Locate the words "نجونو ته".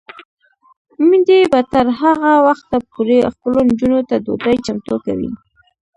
3.69-4.15